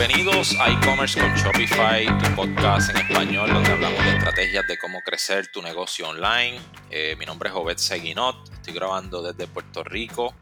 [0.00, 5.02] Bienvenidos a e-commerce con Shopify, tu podcast en español donde hablamos de estrategias de cómo
[5.02, 6.58] crecer tu negocio online.
[6.88, 10.32] Eh, mi nombre es Obed Seguinot, estoy grabando desde Puerto Rico.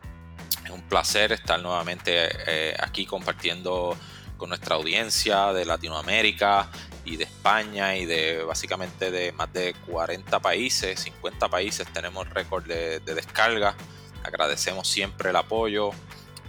[0.65, 3.99] Es un placer estar nuevamente eh, aquí compartiendo
[4.37, 6.71] con nuestra audiencia de Latinoamérica
[7.05, 12.65] y de España y de básicamente de más de 40 países, 50 países tenemos récord
[12.65, 13.75] de, de descarga.
[14.23, 15.91] Agradecemos siempre el apoyo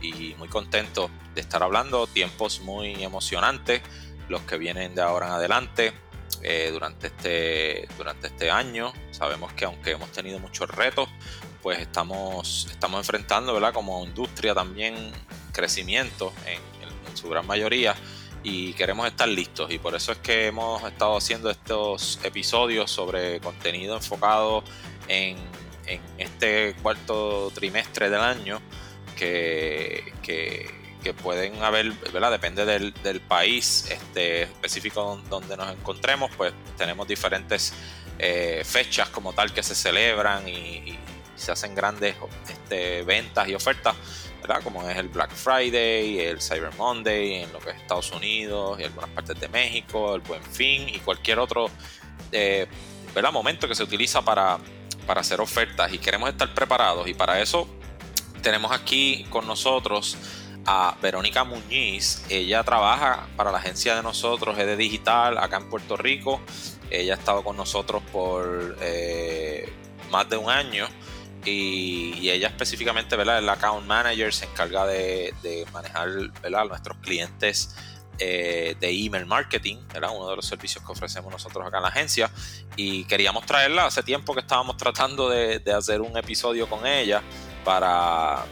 [0.02, 2.08] y muy contento de estar hablando.
[2.08, 3.82] Tiempos muy emocionantes,
[4.28, 5.94] los que vienen de ahora en adelante.
[6.42, 8.94] Eh, durante, este, durante este año.
[9.12, 11.10] Sabemos que aunque hemos tenido muchos retos,
[11.62, 13.74] pues estamos, estamos enfrentando, ¿verdad?
[13.74, 15.12] Como industria también
[15.52, 17.96] crecimiento en, en, su gran mayoría
[18.44, 23.42] y queremos estar listos y por eso es que hemos estado haciendo estos episodios sobre
[23.42, 24.64] contenido enfocado
[25.10, 25.36] en,
[25.88, 28.62] en este cuarto trimestre del año
[29.20, 32.32] que, pueden haber, ¿verdad?
[32.32, 37.74] Depende del, país este, específico donde nos encontremos, pues tenemos diferentes
[38.18, 40.98] eh, fechas como tal que se celebran y,
[41.36, 42.18] se hacen grandes
[42.50, 43.96] este, ventas y ofertas,
[44.42, 44.62] ¿verdad?
[44.62, 48.84] Como es el Black Friday, el Cyber Monday en lo que es Estados Unidos y
[48.84, 51.72] algunas partes de México, el Buen Fin y cualquier otro
[52.34, 52.68] eh,
[53.16, 53.32] ¿verdad?
[53.32, 54.60] momento que se utiliza para
[55.08, 57.70] hacer ofertas y queremos estar preparados y para eso
[58.42, 60.18] tenemos aquí con nosotros
[60.66, 62.24] a Verónica Muñiz.
[62.30, 66.42] Ella trabaja para la agencia de nosotros, es de digital, acá en Puerto Rico.
[66.90, 69.72] Ella ha estado con nosotros por eh,
[70.12, 70.88] más de un año.
[71.46, 73.40] Y, ella específicamente, ¿verdad?
[73.40, 76.10] El account manager se encarga de, de manejar,
[76.42, 76.66] ¿verdad?
[76.66, 77.76] Nuestros clientes
[78.20, 80.12] eh, de email marketing, ¿verdad?
[80.14, 82.30] Uno de los servicios que ofrecemos nosotros acá en la agencia.
[82.76, 87.24] Y queríamos traerla hace tiempo que estábamos tratando de, de hacer un episodio con ella
[87.64, 88.46] para,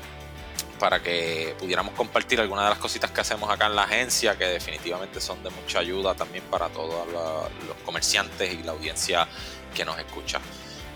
[0.80, 4.46] para que pudiéramos compartir algunas de las cositas que hacemos acá en la agencia, que
[4.46, 9.28] definitivamente son de mucha ayuda también para todos los comerciantes y la audiencia
[9.74, 10.40] que nos escucha.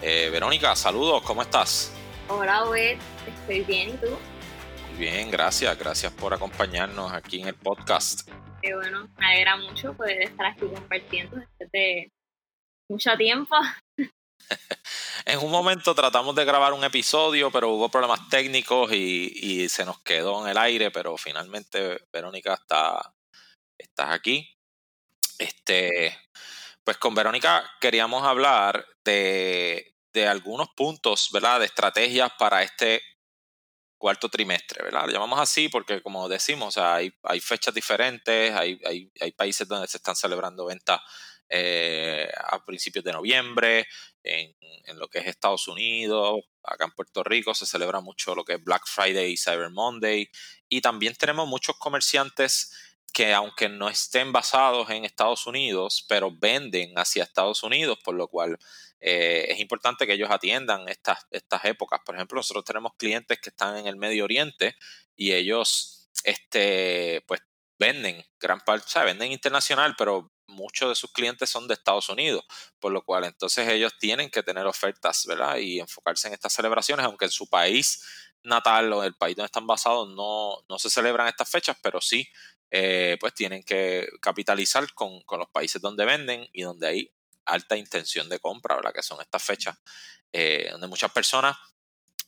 [0.01, 1.93] Eh, Verónica, saludos, ¿cómo estás?
[2.27, 4.17] Hola, Obed, estoy bien, ¿y tú?
[4.89, 8.29] Muy bien, gracias, gracias por acompañarnos aquí en el podcast.
[8.61, 12.11] Qué bueno, me alegra mucho poder estar aquí compartiendo después de
[12.89, 13.55] mucho tiempo.
[15.25, 19.99] en un momento tratamos de grabar un episodio, pero hubo problemas técnicos y, se nos
[20.01, 23.13] quedó en el aire, pero finalmente Verónica está
[23.77, 24.47] estás aquí.
[25.37, 26.17] Este,
[26.83, 31.59] pues con Verónica queríamos hablar de, de algunos puntos, ¿verdad?
[31.59, 33.01] De estrategias para este
[33.97, 35.05] cuarto trimestre, ¿verdad?
[35.05, 39.31] Lo llamamos así porque, como decimos, o sea, hay, hay, fechas diferentes, hay, hay, hay,
[39.31, 41.01] países donde se están celebrando ventas
[41.53, 43.85] eh, a principios de noviembre,
[44.23, 44.55] en,
[44.95, 48.63] lo que es Estados Unidos, acá en Puerto Rico se celebra mucho lo que es
[48.63, 50.29] Black Friday y Cyber Monday,
[50.69, 52.71] y también tenemos muchos comerciantes
[53.13, 58.29] que aunque no estén basados en Estados Unidos, pero venden hacia Estados Unidos, por lo
[58.29, 58.57] cual
[59.01, 61.99] eh, es importante que ellos atiendan estas, estas épocas.
[62.05, 64.75] Por ejemplo, nosotros tenemos clientes que están en el Medio Oriente
[65.17, 67.41] y ellos este, pues,
[67.81, 72.09] venden gran parte, o sea, venden internacional, pero muchos de sus clientes son de Estados
[72.09, 72.45] Unidos,
[72.79, 75.57] por lo cual entonces ellos tienen que tener ofertas, ¿verdad?
[75.57, 78.03] Y enfocarse en estas celebraciones, aunque en su país
[78.43, 82.27] natal o el país donde están basados no, no se celebran estas fechas, pero sí,
[82.69, 87.11] eh, pues tienen que capitalizar con, con, los países donde venden y donde hay
[87.45, 88.93] alta intención de compra, ¿verdad?
[88.93, 89.75] Que son estas fechas
[90.31, 91.57] eh, donde muchas personas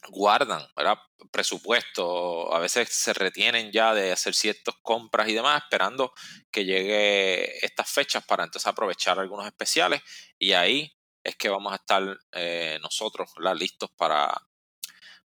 [0.09, 0.97] guardan ¿verdad?
[1.31, 6.13] presupuesto, a veces se retienen ya de hacer ciertas compras y demás, esperando
[6.51, 10.01] que llegue estas fechas para entonces aprovechar algunos especiales
[10.37, 10.93] y ahí
[11.23, 12.03] es que vamos a estar
[12.33, 14.29] eh, nosotros listos para,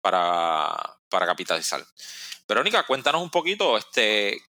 [0.02, 1.86] para, para capitalizar.
[2.48, 4.42] Verónica, cuéntanos un poquito este,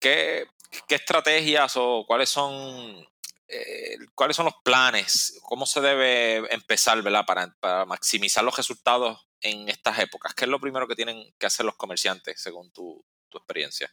[0.00, 0.46] qué,
[0.88, 3.06] qué estrategias o cuáles son
[3.46, 7.26] eh, cuáles son los planes, cómo se debe empezar ¿verdad?
[7.26, 10.34] Para, para, maximizar los resultados en estas épocas.
[10.34, 13.88] ¿Qué es lo primero que tienen que hacer los comerciantes según tu, tu experiencia?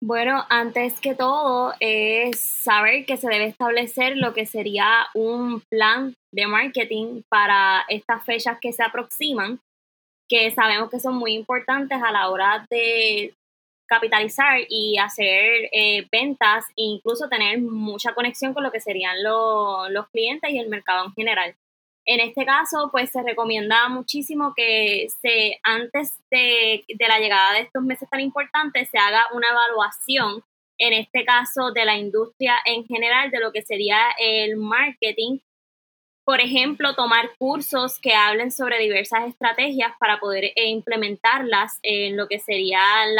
[0.00, 6.14] Bueno, antes que todo es saber que se debe establecer lo que sería un plan
[6.32, 9.60] de marketing para estas fechas que se aproximan,
[10.28, 13.34] que sabemos que son muy importantes a la hora de
[13.88, 19.88] capitalizar y hacer eh, ventas e incluso tener mucha conexión con lo que serían lo,
[19.88, 21.56] los clientes y el mercado en general.
[22.10, 27.60] En este caso, pues se recomienda muchísimo que se, antes de, de la llegada de
[27.60, 30.42] estos meses tan importantes se haga una evaluación,
[30.78, 35.40] en este caso de la industria en general, de lo que sería el marketing.
[36.24, 42.26] Por ejemplo, tomar cursos que hablen sobre diversas estrategias para poder eh, implementarlas en lo
[42.26, 43.10] que serían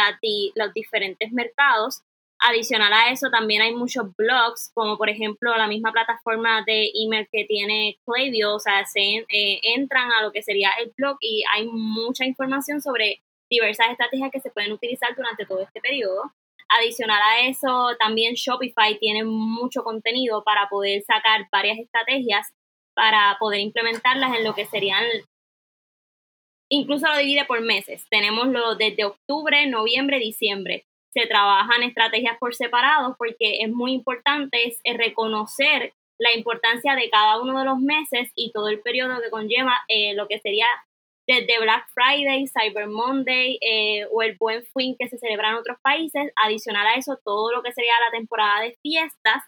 [0.54, 2.04] los diferentes mercados
[2.40, 7.26] Adicional a eso, también hay muchos blogs, como por ejemplo la misma plataforma de email
[7.32, 11.42] que tiene Klaviyo, o sea, se eh, entran a lo que sería el blog y
[11.52, 16.32] hay mucha información sobre diversas estrategias que se pueden utilizar durante todo este periodo.
[16.68, 22.52] Adicional a eso, también Shopify tiene mucho contenido para poder sacar varias estrategias
[22.94, 25.04] para poder implementarlas en lo que serían,
[26.70, 28.06] incluso lo divide por meses.
[28.10, 34.66] Tenemos lo desde octubre, noviembre, diciembre se trabajan estrategias por separado porque es muy importante
[34.66, 39.30] es reconocer la importancia de cada uno de los meses y todo el periodo que
[39.30, 40.66] conlleva eh, lo que sería
[41.26, 45.78] desde Black Friday, Cyber Monday eh, o el Buen Fin que se celebra en otros
[45.82, 46.32] países.
[46.36, 49.42] Adicional a eso, todo lo que sería la temporada de fiestas,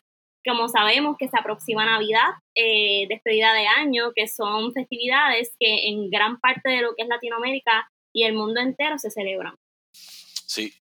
[0.46, 6.10] como sabemos que se aproxima Navidad, eh, despedida de año, que son festividades que en
[6.10, 9.54] gran parte de lo que es Latinoamérica y el mundo entero se celebran.
[9.92, 10.74] Sí.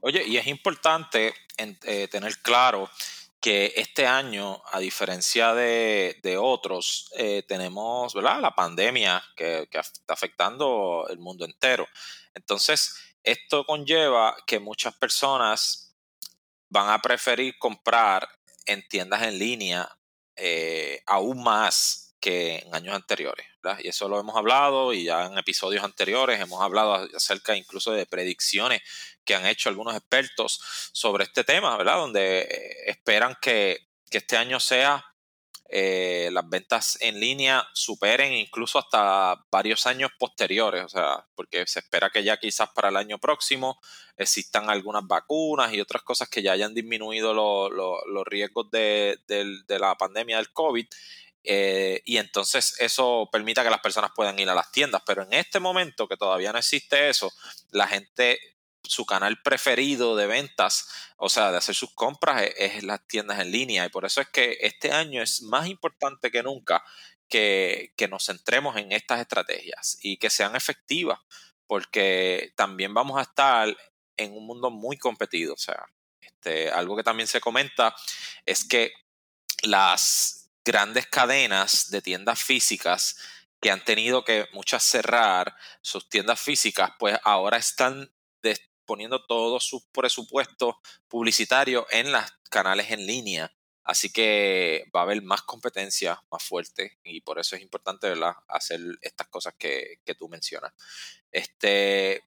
[0.00, 2.90] Oye, y es importante eh, tener claro
[3.40, 8.40] que este año, a diferencia de, otros, eh, tenemos ¿verdad?
[8.40, 11.86] la pandemia que, está afectando el mundo entero.
[12.32, 15.94] Entonces, esto conlleva que muchas personas
[16.70, 18.28] van a preferir comprar
[18.66, 19.98] en tiendas en línea
[20.36, 23.46] eh, aún más que en años anteriores.
[23.80, 28.06] Y eso lo hemos hablado y ya en episodios anteriores hemos hablado acerca incluso de
[28.06, 28.80] predicciones
[29.24, 30.58] que han hecho algunos expertos
[30.94, 31.96] sobre este tema, ¿verdad?
[31.96, 35.04] Donde eh, esperan que, este año sea
[35.68, 41.80] eh, las ventas en línea superen incluso hasta varios años posteriores, o sea, porque se
[41.80, 43.80] espera que ya quizás para el año próximo
[44.16, 49.96] existan algunas vacunas y otras cosas que ya hayan disminuido los riesgos de, de, la
[49.96, 50.86] pandemia del COVID
[51.44, 55.02] eh, y entonces eso permita que las personas puedan ir a las tiendas.
[55.06, 57.32] Pero en este momento que todavía no existe eso,
[57.70, 58.38] la gente,
[58.82, 63.52] su canal preferido de ventas, o sea, de hacer sus compras es, las tiendas en
[63.52, 63.84] línea.
[63.84, 66.82] Y por eso es que este año es más importante que nunca
[67.28, 71.18] que, que nos centremos en estas estrategias y que sean efectivas,
[71.66, 73.74] porque también vamos a estar
[74.16, 75.54] en un mundo muy competido.
[75.54, 75.84] O sea,
[76.20, 77.94] este, algo que también se comenta
[78.46, 78.92] es que
[79.62, 83.16] las grandes cadenas de tiendas físicas
[83.60, 88.10] que han tenido que muchas cerrar sus tiendas físicas, pues ahora están
[88.84, 90.78] poniendo todo su presupuesto
[91.08, 93.52] publicitario en los canales en línea.
[93.82, 98.34] Así que va a haber más competencia más fuerte y por eso es importante ¿verdad?
[98.48, 100.72] hacer estas cosas que, tú mencionas.
[101.30, 102.22] Este,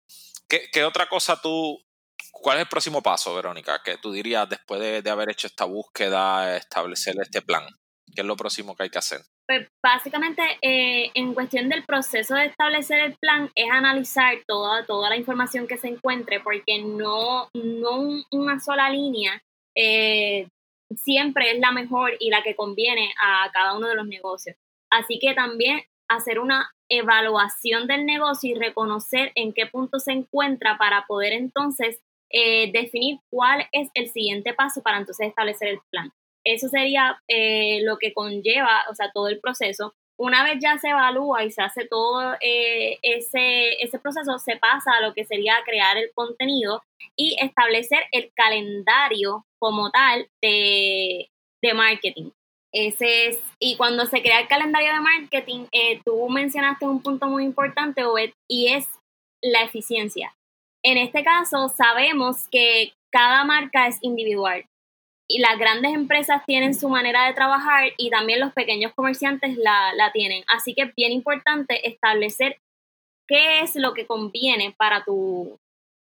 [0.47, 1.83] ¿qué, ¿qué, otra cosa tú,
[2.31, 5.65] cuál es el próximo paso, Verónica, que tú dirías después de, de haber hecho esta
[5.65, 7.65] búsqueda, establecer este plan?
[8.15, 9.21] ¿Qué es lo próximo que hay que hacer?
[9.47, 15.09] Pues básicamente, eh, en cuestión del proceso de establecer el plan, es analizar toda, toda
[15.09, 19.41] la información que se encuentre, porque no, no una sola línea
[19.75, 20.47] eh,
[20.95, 24.55] siempre es la mejor y la que conviene a cada uno de los negocios.
[24.89, 30.77] Así que también hacer una evaluación del negocio y reconocer en qué punto se encuentra
[30.77, 31.99] para poder entonces
[32.29, 36.11] eh, definir cuál es el siguiente paso para entonces establecer el plan.
[36.47, 39.93] Eso sería eh, lo que conlleva, o sea, todo el proceso.
[40.17, 44.93] Una vez ya se evalúa y se hace todo eh, ese, ese proceso, se pasa
[44.93, 46.83] a lo que sería crear el contenido
[47.17, 51.29] y establecer el calendario como tal de,
[51.75, 52.29] marketing.
[52.73, 57.27] Ese es, y cuando se crea el calendario de marketing, eh, tú mencionaste un punto
[57.27, 58.87] muy importante, Obed, y es
[59.41, 60.33] la eficiencia.
[60.81, 64.65] En este caso, sabemos que cada marca es individual
[65.29, 70.11] y las grandes empresas tienen su manera de trabajar y también los pequeños comerciantes la,
[70.13, 70.43] tienen.
[70.47, 72.59] Así que es bien importante establecer
[73.27, 75.59] qué es lo que conviene para tu,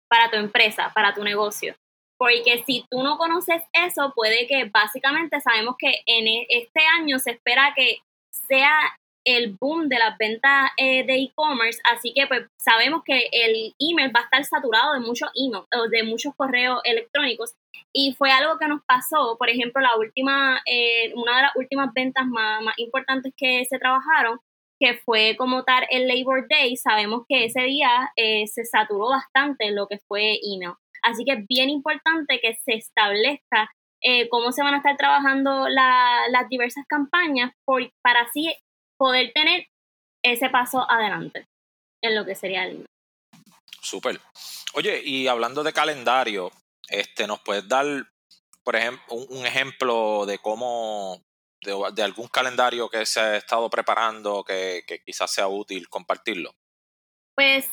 [0.09, 1.75] para tu empresa, para tu negocio.
[2.17, 7.19] Porque si tú no conoces eso, puede que básicamente sabemos que en e, este año
[7.19, 7.99] se espera que
[8.47, 8.73] sea
[9.23, 14.11] el boom de las ventas eh, de e-commerce, así que pues sabemos que el email
[14.15, 17.53] va a estar saturado de muchos emails, de muchos correos electrónicos
[17.93, 21.93] y fue algo que nos pasó, por ejemplo, la última, eh, una de las últimas
[21.93, 24.39] ventas más, importantes que se trabajaron,
[24.79, 29.71] que fue como tal el Labor Day, sabemos que ese día eh, se saturó bastante
[29.71, 30.73] lo que fue email.
[31.03, 33.71] Así que es bien importante que se establezca
[34.31, 37.53] cómo se van a estar trabajando las diversas campañas
[38.01, 38.51] para así
[38.97, 39.67] poder tener
[40.23, 41.45] ese paso adelante
[42.01, 42.85] en lo que sería el
[43.81, 44.19] Súper.
[44.73, 46.51] Oye, y hablando de calendario,
[46.91, 47.85] este, ¿nos puedes dar,
[48.63, 51.21] por ejemplo, un, ejemplo de cómo,
[51.61, 56.53] de, algún calendario que se ha estado preparando que, quizás sea útil compartirlo?
[57.35, 57.67] Pues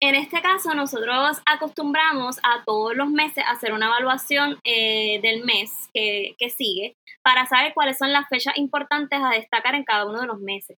[0.00, 5.70] En este caso, nosotros acostumbramos a todos los meses hacer una evaluación eh, del mes
[5.94, 10.20] que, que, sigue para saber cuáles son las fechas importantes a destacar en cada uno
[10.20, 10.76] de los meses.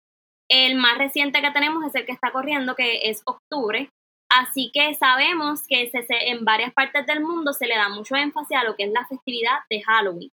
[0.50, 3.90] El más reciente que tenemos es el que está corriendo, que es octubre.
[4.34, 8.64] Así que sabemos que en varias partes del mundo se le da mucho énfasis a
[8.64, 10.30] lo que es la festividad de Halloween.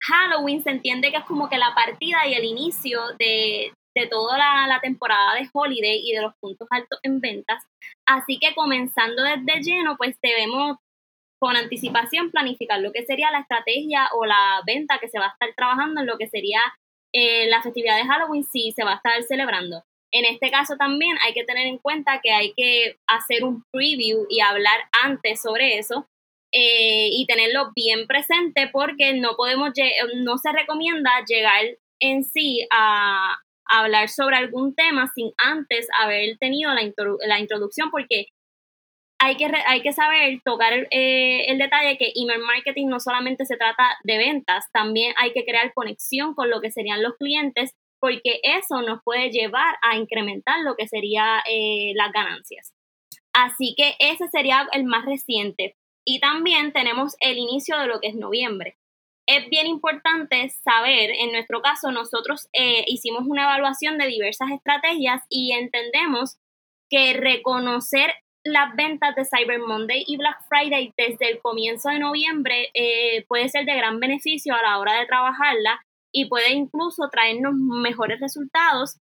[0.00, 4.38] Halloween se entiende que es como que la partida y el inicio de, de toda
[4.38, 7.62] la, temporada de holiday y de los puntos altos en ventas.
[8.06, 10.78] Así que comenzando desde lleno, pues debemos
[11.38, 15.32] con anticipación planificar lo que sería la estrategia o la venta que se va a
[15.32, 16.60] estar trabajando en lo que sería
[17.12, 19.84] eh, la festividad de Halloween si se va a estar celebrando.
[20.12, 24.26] En este caso también hay que tener en cuenta que hay que hacer un preview
[24.28, 26.06] y hablar antes sobre eso
[26.52, 29.70] eh, y tenerlo bien presente porque no podemos,
[30.16, 31.64] no se recomienda llegar
[31.98, 38.26] en sí a, hablar sobre algún tema sin antes haber tenido la, introducción porque
[39.18, 43.56] hay que, hay que saber tocar eh, el detalle que email marketing no solamente se
[43.56, 47.72] trata de ventas, también hay que crear conexión con lo que serían los clientes
[48.02, 52.74] porque eso nos puede llevar a incrementar lo que serían eh, las ganancias.
[53.32, 55.76] Así que ese sería el más reciente.
[56.04, 58.76] Y también tenemos el inicio de lo que es noviembre.
[59.28, 65.22] Es bien importante saber, en nuestro caso, nosotros eh, hicimos una evaluación de diversas estrategias
[65.28, 66.38] y entendemos
[66.90, 72.70] que reconocer las ventas de Cyber Monday y Black Friday desde el comienzo de noviembre
[72.74, 75.80] eh, puede ser de gran beneficio a la hora de trabajarla
[76.12, 78.98] y puede incluso traernos mejores resultados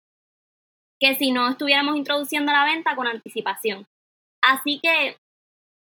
[1.00, 3.86] que si no estuviéramos introduciendo la venta con anticipación.
[4.42, 5.16] Así que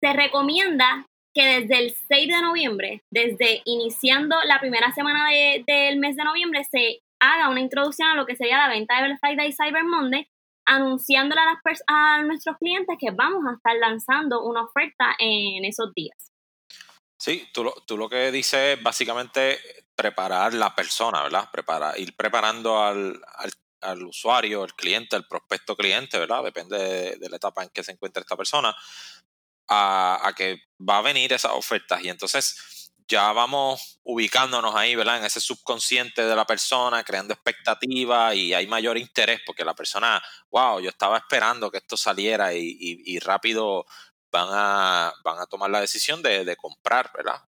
[0.00, 5.28] se recomienda que desde el 6 de noviembre, desde iniciando la primera semana
[5.66, 9.08] del mes de noviembre, se haga una introducción a lo que sería la venta de
[9.08, 10.26] Black Friday y Cyber Monday,
[10.66, 15.92] anunciándole a, las a nuestros clientes que vamos a estar lanzando una oferta en esos
[15.94, 16.32] días.
[17.18, 19.58] Sí, tú lo, tú lo que dices es básicamente
[19.98, 21.50] preparar la persona, ¿verdad?
[21.50, 23.20] Preparar, ir preparando al,
[23.80, 26.44] al, usuario, el cliente, el prospecto cliente, ¿verdad?
[26.44, 28.76] Depende de, la etapa en que se encuentra esta persona,
[29.66, 32.00] a, a, que va a venir esas ofertas.
[32.04, 35.18] Y entonces ya vamos ubicándonos ahí, ¿verdad?
[35.18, 40.22] En ese subconsciente de la persona, creando expectativas y hay mayor interés porque la persona,
[40.52, 43.84] wow, yo estaba esperando que esto saliera y, y, rápido
[44.30, 47.42] van a, van a tomar la decisión de, de comprar, ¿verdad?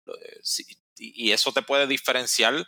[0.98, 2.66] Y eso te puede diferenciar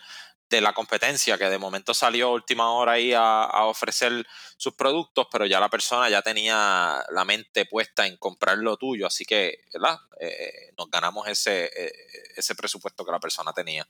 [0.50, 4.26] de la competencia que de momento salió última hora ahí a, ofrecer
[4.58, 9.06] sus productos, pero ya la persona ya tenía la mente puesta en comprar lo tuyo,
[9.08, 10.00] así que ¿verdad?
[10.20, 11.92] Eh, nos ganamos ese, eh,
[12.36, 13.88] ese presupuesto que la persona tenía.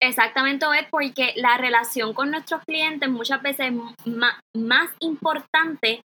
[0.00, 4.12] Exactamente, es porque la relación con nuestros clientes muchas veces es
[4.54, 6.02] más, importante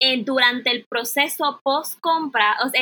[0.00, 2.80] eh, durante el proceso post compra, o sea,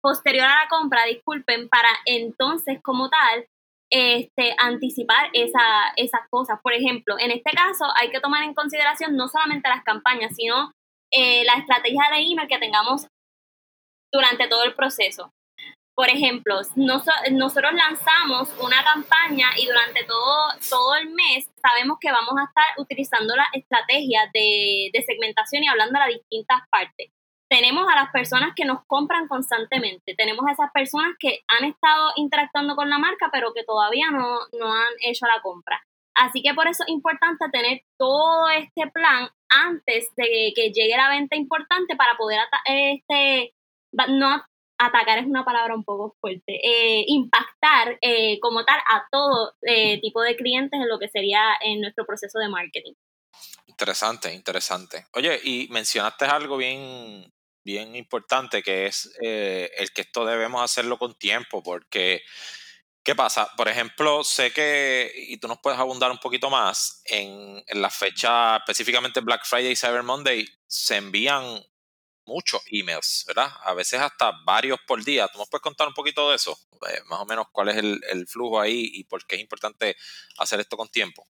[0.00, 3.46] posterior a la compra, disculpen, para entonces como tal
[3.90, 6.58] este, anticipar esa, esas cosas.
[6.62, 10.72] Por ejemplo, en este caso hay que tomar en consideración no solamente las campañas, sino
[11.10, 13.06] eh, la estrategia de email que tengamos
[14.12, 15.32] durante todo el proceso.
[15.94, 22.34] Por ejemplo, nosotros lanzamos una campaña y durante todo, todo el mes sabemos que vamos
[22.38, 27.10] a estar utilizando la estrategia de, de segmentación y hablando a las distintas partes
[27.50, 32.12] tenemos a las personas que nos compran constantemente, tenemos a esas personas que han estado
[32.14, 35.82] interactuando con la marca, pero que todavía no, no han hecho la compra.
[36.14, 41.08] Así que por eso es importante tener todo este plan antes de que llegue la
[41.08, 43.52] venta importante para poder este,
[44.08, 44.44] no
[44.78, 50.00] atacar es una palabra un poco fuerte, eh, impactar eh, como tal a todo eh,
[50.00, 52.94] tipo de clientes en lo que sería en nuestro proceso de marketing.
[53.66, 55.06] Interesante, interesante.
[55.14, 57.30] Oye, y mencionaste algo bien,
[57.72, 62.22] bien importante, que es eh, el que esto debemos hacerlo con tiempo, porque,
[63.02, 63.50] ¿qué pasa?
[63.56, 68.56] Por ejemplo, sé que, y tú nos puedes abundar un poquito más, en, la fecha
[68.58, 71.64] específicamente Black Friday y Cyber Monday, se envían
[72.26, 73.50] muchos emails, ¿verdad?
[73.64, 75.28] A veces hasta varios por día.
[75.28, 76.58] ¿Tú nos puedes contar un poquito de eso?
[76.88, 79.96] Eh, más o menos cuál es el, el flujo ahí y por qué es importante
[80.38, 81.26] hacer esto con tiempo.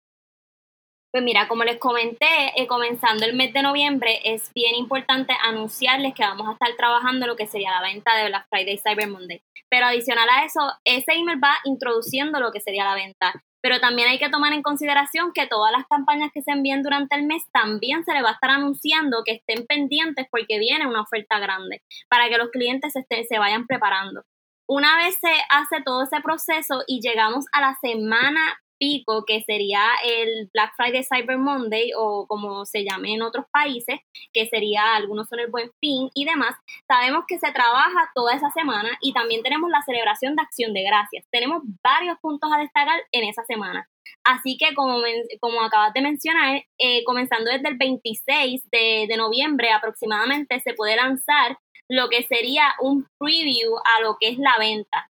[1.16, 6.12] Pues mira, como les comenté, eh, comenzando el mes de noviembre, es bien importante anunciarles
[6.12, 9.40] que vamos a estar trabajando lo que sería la venta de Black Friday Cyber Monday.
[9.70, 13.32] Pero adicional a eso, ese email va introduciendo lo que sería la venta.
[13.62, 17.16] Pero también hay que tomar en consideración que todas las campañas que se envíen durante
[17.16, 21.00] el mes también se le va a estar anunciando que estén pendientes porque viene una
[21.00, 21.80] oferta grande
[22.10, 24.20] para que los clientes se, se vayan preparando.
[24.68, 29.82] Una vez se hace todo ese proceso y llegamos a la semana pico, que sería
[30.04, 34.00] el Black Friday Cyber Monday o como se llame en otros países,
[34.32, 36.54] que sería, algunos son el Buen Fin y demás,
[36.86, 40.82] sabemos que se trabaja toda esa semana y también tenemos la celebración de Acción de
[40.82, 41.26] Gracias.
[41.30, 43.88] Tenemos varios puntos a destacar en esa semana.
[44.24, 44.98] Así que como,
[45.40, 50.96] como acabas de mencionar, eh, comenzando desde el 26 de, de noviembre aproximadamente, se puede
[50.96, 55.10] lanzar lo que sería un preview a lo que es la venta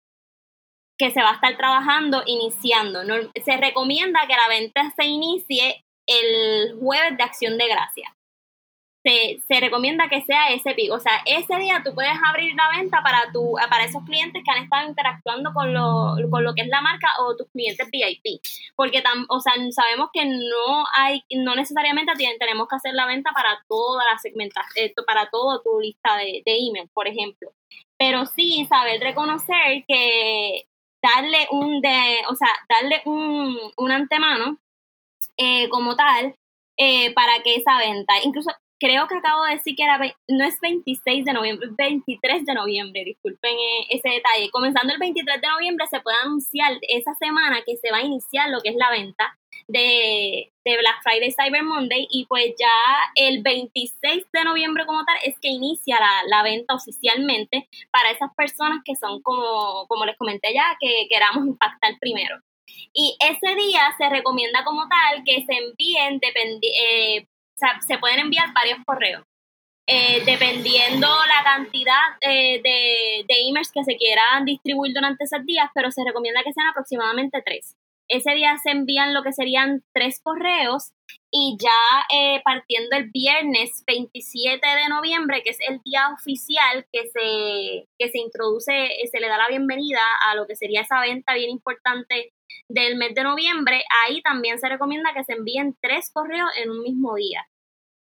[0.97, 3.01] que se va a estar trabajando iniciando.
[3.43, 8.13] se recomienda que la venta se inicie el jueves de acción de gracia.
[9.05, 10.95] Se, se, recomienda que sea ese pico.
[10.95, 14.51] O sea, ese día tú puedes abrir la venta para, tu, para esos clientes que
[14.51, 18.41] han estado interactuando con lo, con lo que es la marca o tus clientes VIP.
[18.75, 23.63] Porque o sea, sabemos que no hay, no necesariamente tenemos que hacer la venta para
[23.69, 27.51] toda la segmentación, para toda tu lista de, de email, por ejemplo.
[27.97, 30.66] Pero sí saber reconocer que
[31.01, 34.57] darle un de, o sea, darle un, un antemano
[35.37, 36.35] eh, como tal
[36.77, 40.59] eh, para que esa venta, incluso creo que acabo de decir que era, no es
[40.61, 44.49] 26 de noviembre, es 23 de noviembre, disculpen eh, ese detalle.
[44.51, 48.49] Comenzando el 23 de noviembre se puede anunciar esa semana que se va a iniciar
[48.49, 52.67] lo que es la venta de, Black Friday Cyber Monday y pues ya
[53.15, 58.81] el 26 de noviembre como tal es que inicia la, venta oficialmente para esas personas
[58.83, 62.37] que son como, como les comenté ya, que queramos impactar primero.
[62.93, 66.19] Y ese día se recomienda como tal que se envíen,
[66.61, 67.27] eh,
[67.87, 69.23] se pueden enviar varios correos.
[69.89, 75.69] Eh, dependiendo la cantidad eh, de, de emails que se quieran distribuir durante esos días,
[75.73, 77.77] pero se recomienda que sean aproximadamente tres.
[78.09, 80.93] Ese día se envían lo que serían tres correos
[81.29, 87.07] y ya eh, partiendo el viernes 27 de noviembre, que es el día oficial que
[87.07, 91.01] se, que se introduce, eh, se le da la bienvenida a lo que sería esa
[91.01, 92.31] venta bien importante
[92.69, 96.81] del mes de noviembre, ahí también se recomienda que se envíen tres correos en un
[96.81, 97.47] mismo día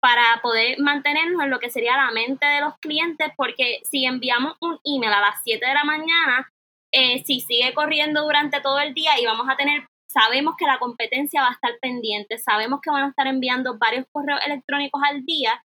[0.05, 4.55] para poder mantenernos en lo que sería la mente de los clientes, porque si enviamos
[4.61, 6.51] un email a las 7 de la mañana,
[6.91, 10.77] eh, si sigue corriendo durante todo el día y vamos a tener, sabemos que la
[10.77, 15.25] competencia va a estar pendiente, sabemos que van a estar enviando varios correos electrónicos al
[15.25, 15.63] día.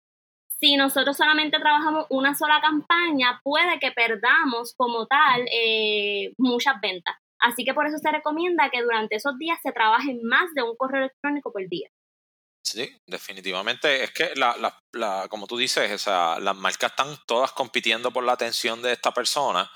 [0.60, 7.16] Si nosotros solamente trabajamos una sola campaña, puede que perdamos como tal eh, muchas ventas.
[7.40, 10.76] Así que por eso se recomienda que durante esos días se trabaje más de un
[10.76, 11.88] correo electrónico por día.
[12.62, 14.04] Sí, definitivamente.
[14.04, 14.56] Es que, la,
[14.92, 19.12] la, como tú dices, o las marcas están todas compitiendo por la atención de esta
[19.12, 19.70] persona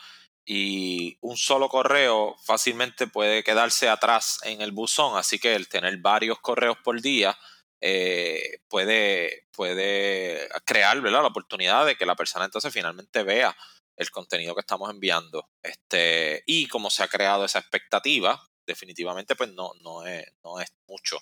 [0.44, 5.96] y un solo correo fácilmente puede quedarse atrás en el buzón, así que el tener
[5.98, 7.38] varios correos por día
[7.80, 13.56] eh, puede, puede crear la oportunidad de que la persona entonces finalmente vea
[14.02, 15.48] el contenido que estamos enviando.
[15.62, 20.72] Este, y como se ha creado esa expectativa, definitivamente pues no, no, es, no es
[20.86, 21.18] mucho.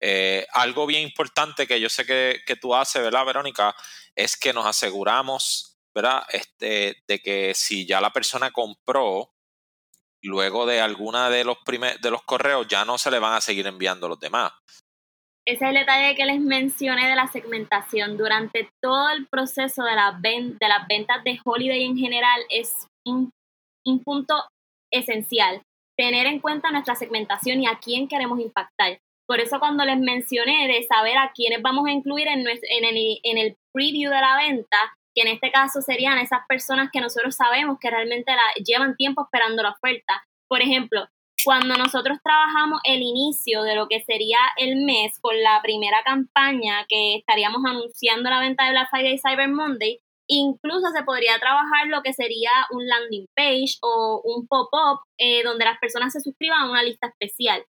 [0.00, 3.74] Eh, algo bien importante que yo sé que, que tú haces, ¿verdad, Verónica?
[4.14, 6.22] Es que nos aseguramos ¿verdad?
[6.30, 9.34] Este, de que si ya la persona compró,
[10.22, 13.66] luego de alguna de los, de los correos ya no se le van a seguir
[13.66, 14.52] enviando los demás.
[15.48, 18.18] Ese es el detalle que les mencioné de la segmentación.
[18.18, 23.30] Durante todo el proceso de, la de las ventas de Holiday en general es un,
[23.86, 24.34] un punto
[24.92, 25.62] esencial.
[25.96, 28.98] Tener en cuenta nuestra segmentación y a quién queremos impactar.
[29.26, 33.56] Por eso cuando les mencioné de saber a quiénes vamos a incluir en, el, en
[33.72, 34.76] preview de la venta,
[35.14, 39.22] que en este caso serían esas personas que nosotros sabemos que realmente la, llevan tiempo
[39.22, 40.22] esperando la oferta.
[40.46, 41.08] Por ejemplo,
[41.44, 46.84] cuando nosotros trabajamos el inicio de lo que sería el mes con la primera campaña
[46.88, 51.86] que estaríamos anunciando la venta de Black Friday y Cyber Monday, incluso se podría trabajar
[51.86, 56.62] lo que sería un landing page o un pop-up eh, donde las personas se suscriban
[56.62, 57.64] a una lista especial.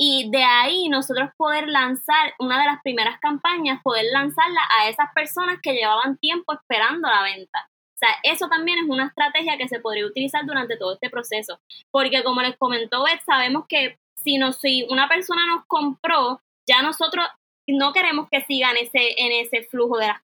[0.00, 5.08] Y de ahí nosotros poder lanzar una de las primeras campañas, poder lanzarla a esas
[5.12, 7.68] personas que llevaban tiempo esperando la venta.
[7.98, 11.58] O sea, eso también es una estrategia que se podría utilizar durante todo este proceso.
[11.90, 16.80] Porque como les comentó Beth, sabemos que si, no, si una persona nos compró, ya
[16.82, 17.26] nosotros
[17.66, 20.22] no queremos que sigan ese, en ese flujo de las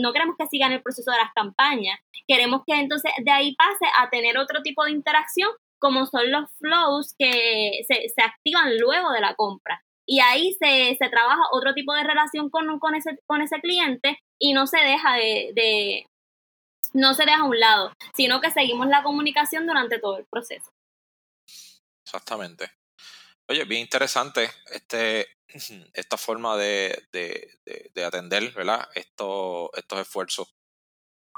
[0.00, 1.98] no queremos que sigan el proceso de las campañas.
[2.28, 6.50] Queremos que entonces de ahí pase a tener otro tipo de interacción como son los
[6.58, 9.82] flows que se, se activan luego de la compra.
[10.06, 14.18] Y ahí se, se, trabaja otro tipo de relación con, con, ese, con ese cliente
[14.38, 16.06] y no se deja de, de,
[16.94, 20.72] no se deja a un lado, sino que seguimos la comunicación durante todo el proceso.
[22.04, 22.70] Exactamente.
[23.48, 25.26] Oye, bien interesante este,
[25.94, 28.88] esta forma de, de, de, atender ¿verdad?
[28.94, 30.54] estos esfuerzos.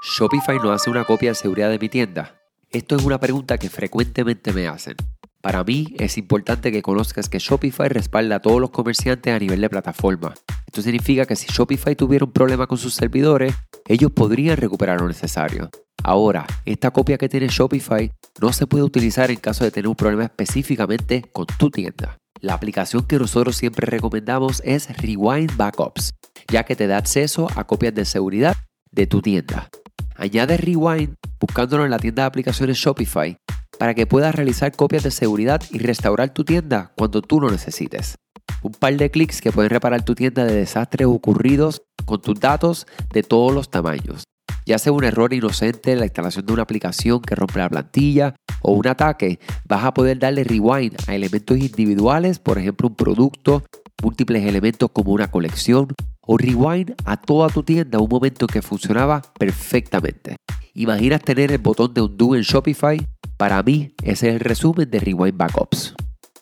[0.01, 2.39] Shopify no hace una copia de seguridad de mi tienda.
[2.69, 4.95] Esto es una pregunta que frecuentemente me hacen.
[5.41, 9.61] Para mí es importante que conozcas que Shopify respalda a todos los comerciantes a nivel
[9.61, 10.33] de plataforma.
[10.65, 13.53] Esto significa que si Shopify tuviera un problema con sus servidores,
[13.87, 15.69] ellos podrían recuperar lo necesario.
[16.03, 19.95] Ahora, esta copia que tiene Shopify no se puede utilizar en caso de tener un
[19.95, 22.17] problema específicamente con tu tienda.
[22.39, 26.13] La aplicación que nosotros siempre recomendamos es Rewind Backups,
[26.51, 28.55] ya que te da acceso a copias de seguridad
[28.91, 29.69] de tu tienda.
[30.15, 33.37] Añade Rewind buscándolo en la tienda de aplicaciones Shopify
[33.77, 38.15] para que puedas realizar copias de seguridad y restaurar tu tienda cuando tú lo necesites.
[38.61, 42.87] Un par de clics que pueden reparar tu tienda de desastres ocurridos con tus datos
[43.13, 44.23] de todos los tamaños.
[44.65, 48.35] Ya sea un error inocente en la instalación de una aplicación que rompe la plantilla
[48.61, 53.63] o un ataque, vas a poder darle rewind a elementos individuales, por ejemplo un producto,
[54.03, 55.87] múltiples elementos como una colección
[56.27, 60.35] o rewind a toda tu tienda un momento que funcionaba perfectamente.
[60.73, 62.99] ¿Imaginas tener el botón de undo en Shopify?
[63.37, 65.95] Para mí, ese es el resumen de Rewind Backups.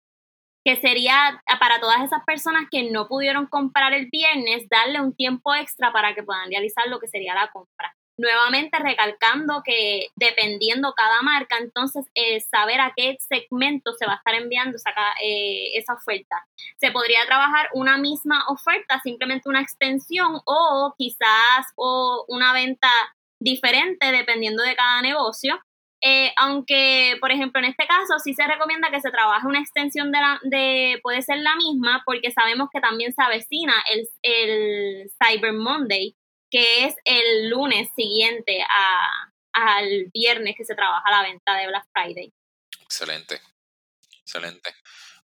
[0.64, 5.54] que sería para todas esas personas que no pudieron comprar el viernes, darle un tiempo
[5.54, 7.93] extra para que puedan realizar lo que sería la compra.
[8.16, 14.16] Nuevamente recalcando que dependiendo cada marca, entonces eh, saber a qué segmento se va a
[14.16, 14.90] estar enviando esa,
[15.22, 16.46] eh, esa oferta.
[16.78, 22.88] Se podría trabajar una misma oferta, simplemente una extensión o quizás o una venta
[23.40, 25.60] diferente dependiendo de cada negocio
[26.06, 30.12] eh, aunque, por ejemplo, en este caso sí se recomienda que se trabaje una extensión
[30.12, 35.10] de, la, de puede ser la misma, porque sabemos que también se avecina el, el
[35.18, 36.14] Cyber Monday,
[36.54, 41.84] que es el lunes siguiente a, al viernes que se trabaja la venta de Black
[41.92, 42.32] Friday.
[42.80, 43.40] Excelente,
[44.20, 44.72] excelente.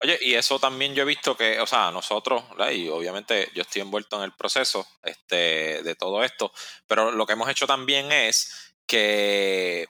[0.01, 3.83] Oye, y eso también yo he visto que, o sea, nosotros, y obviamente yo estoy
[3.83, 6.51] envuelto en el proceso este, de todo esto,
[6.87, 9.87] pero lo que hemos hecho también es que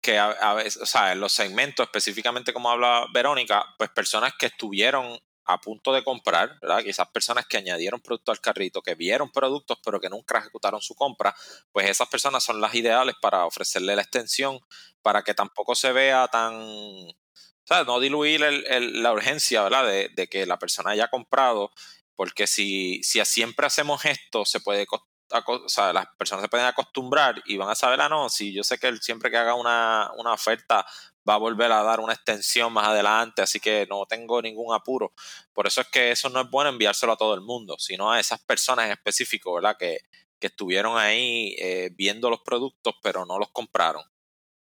[0.00, 5.18] que a, o sea, en los segmentos, específicamente como habla Verónica, pues personas que estuvieron
[5.44, 6.82] a punto de comprar, ¿verdad?
[6.82, 10.94] Quizás personas que añadieron productos al carrito, que vieron productos pero que nunca ejecutaron su
[10.94, 11.34] compra,
[11.72, 14.60] pues esas personas son las ideales para ofrecerle la extensión,
[15.02, 17.16] para que tampoco se vea tan, o
[17.64, 19.86] sea, no diluir el, la urgencia, ¿verdad?
[19.86, 21.72] De, de, que la persona haya comprado,
[22.14, 24.86] porque si, si siempre hacemos esto, se puede
[25.32, 28.94] las personas se pueden acostumbrar y van a saber, ah, no, si yo sé que
[28.98, 30.86] siempre que haga una, una oferta
[31.28, 35.12] va a volver a dar una extensión más adelante, así que no tengo ningún apuro.
[35.52, 38.20] Por eso es que eso no es bueno enviárselo a todo el mundo, sino a
[38.20, 39.76] esas personas en específico, ¿verdad?
[39.78, 39.98] Que,
[40.40, 44.02] que estuvieron ahí eh, viendo los productos, pero no los compraron.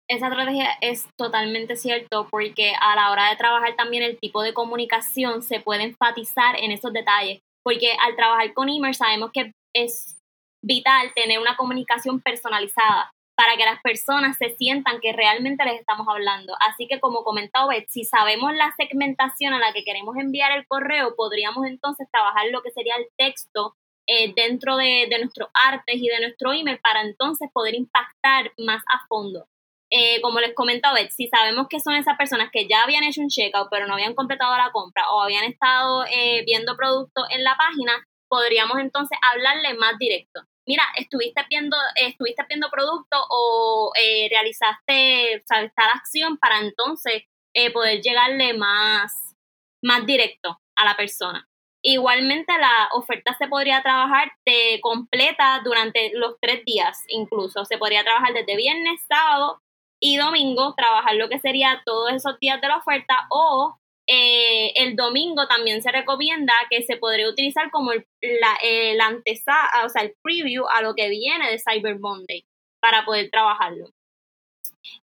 [0.09, 4.53] Esa estrategia es totalmente cierto porque a la hora de trabajar también el tipo de
[4.55, 10.17] comunicación se puede enfatizar en esos detalles, porque al trabajar con e sabemos que es
[10.63, 16.05] vital tener una comunicación personalizada para que las personas se sientan que realmente les estamos
[16.09, 16.53] hablando.
[16.67, 21.15] Así que como comentaba si sabemos la segmentación a la que queremos enviar el correo,
[21.15, 26.09] podríamos entonces trabajar lo que sería el texto eh, dentro de, de nuestros artes y
[26.09, 29.47] de nuestro email para entonces poder impactar más a fondo.
[29.89, 33.29] Eh, como les comentaba si sabemos que son esas personas que ya habían hecho un
[33.29, 37.55] checkout pero no habían completado la compra o habían estado eh, viendo productos en la
[37.55, 40.41] página, podríamos entonces hablarle más directo.
[40.69, 47.23] Mira, estuviste viendo, estuviste viendo producto o eh, realizaste tal acción para entonces
[47.55, 49.35] eh, poder llegarle más,
[49.81, 51.49] más directo a la persona.
[51.81, 58.03] Igualmente la oferta se podría trabajar de completa durante los tres días, incluso se podría
[58.03, 59.63] trabajar desde viernes, sábado
[59.99, 63.75] y domingo, trabajar lo que sería todos esos días de la oferta o
[64.11, 69.89] eh, el domingo también se recomienda que se podría utilizar como el, la, el o
[69.89, 72.43] sea, el preview a lo que viene de Cyber Monday
[72.81, 73.91] para poder trabajarlo.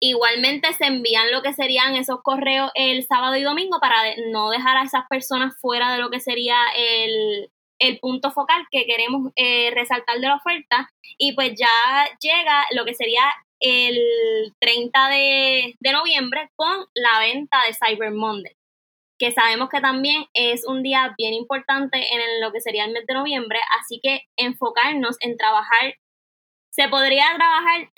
[0.00, 4.78] Igualmente se envían lo que serían esos correos el sábado y domingo para no dejar
[4.78, 9.70] a esas personas fuera de lo que sería el, el punto focal que queremos eh,
[9.74, 14.00] resaltar de la oferta y pues ya llega lo que sería el
[14.60, 18.54] 30 de, de noviembre con la venta de Cyber Monday
[19.18, 23.06] que sabemos que también es un día bien importante en lo que sería el mes
[23.06, 25.94] de noviembre, así que enfocarnos en trabajar,
[26.70, 27.90] se podría trabajar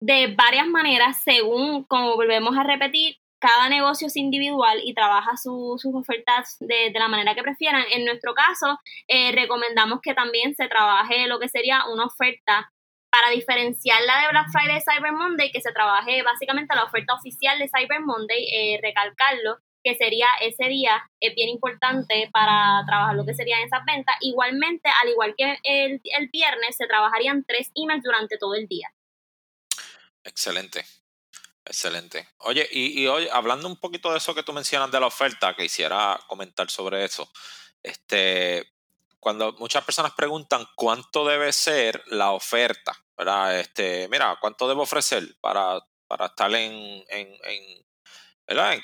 [0.00, 5.84] de varias maneras según, como volvemos a repetir, cada negocio es individual y trabaja sus
[5.84, 7.84] ofertas de, la manera que prefieran.
[7.90, 12.72] En nuestro caso, eh, recomendamos que también se trabaje lo que sería una oferta
[13.10, 17.58] para diferenciarla de Black Friday y Cyber Monday, que se trabaje básicamente la oferta oficial
[17.58, 23.26] de Cyber Monday, eh, recalcarlo, que sería ese día, es bien importante para trabajar lo
[23.26, 24.16] que serían esas ventas.
[24.20, 28.88] Igualmente, al igual que el, el viernes, se trabajarían tres emails durante todo el día.
[30.24, 30.86] Excelente.
[31.66, 32.28] Excelente.
[32.38, 35.54] Oye, y, y hoy, hablando un poquito de eso que tú mencionas de la oferta,
[35.54, 37.30] quisiera comentar sobre eso.
[37.82, 38.72] Este,
[39.20, 43.60] cuando muchas personas preguntan cuánto debe ser la oferta, ¿verdad?
[43.60, 47.04] Este, mira, ¿cuánto debo ofrecer para, para estar en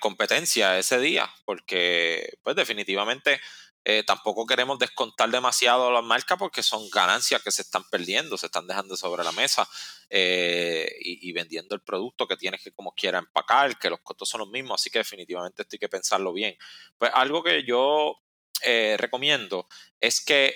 [0.00, 1.28] competencia ese día?
[1.44, 3.40] Porque, pues definitivamente
[3.82, 8.46] eh, tampoco queremos descontar demasiado las marcas porque son ganancias que se están perdiendo, se
[8.46, 9.66] están dejando sobre la mesa
[10.10, 14.40] eh, y, vendiendo el producto que tienes que como quiera empacar, que los costos son
[14.40, 16.58] los mismos, así que definitivamente esto hay que pensarlo bien.
[16.98, 18.20] Pues algo que yo
[18.62, 19.66] eh, recomiendo
[19.98, 20.54] es que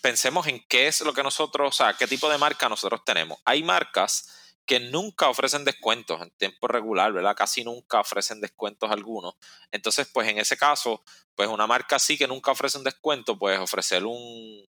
[0.00, 3.38] pensemos en qué es lo que nosotros, o sea, qué tipo de marca nosotros tenemos.
[3.44, 7.36] Hay marcas que nunca ofrecen descuentos en tiempo regular, ¿verdad?
[7.36, 9.34] Casi nunca ofrecen descuentos algunos.
[9.70, 11.02] Entonces, pues en ese caso,
[11.34, 14.64] pues una marca así que nunca ofrece un descuento, pues ofrecer un